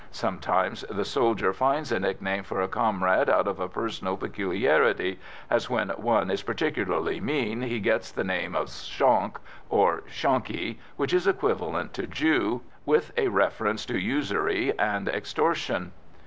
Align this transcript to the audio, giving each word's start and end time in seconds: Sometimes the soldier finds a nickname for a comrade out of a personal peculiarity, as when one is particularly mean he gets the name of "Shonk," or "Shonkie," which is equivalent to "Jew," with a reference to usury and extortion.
Sometimes 0.09 0.81
the 0.89 1.05
soldier 1.05 1.53
finds 1.53 1.91
a 1.91 1.99
nickname 1.99 2.41
for 2.41 2.59
a 2.59 2.67
comrade 2.67 3.29
out 3.29 3.47
of 3.47 3.59
a 3.59 3.69
personal 3.69 4.17
peculiarity, 4.17 5.19
as 5.47 5.69
when 5.69 5.89
one 5.89 6.31
is 6.31 6.41
particularly 6.41 7.19
mean 7.21 7.61
he 7.61 7.79
gets 7.79 8.11
the 8.11 8.23
name 8.23 8.55
of 8.55 8.65
"Shonk," 8.69 9.35
or 9.69 10.01
"Shonkie," 10.09 10.79
which 10.95 11.13
is 11.13 11.27
equivalent 11.27 11.93
to 11.93 12.07
"Jew," 12.07 12.61
with 12.83 13.13
a 13.15 13.27
reference 13.27 13.85
to 13.85 13.99
usury 13.99 14.73
and 14.79 15.07
extortion. 15.07 15.91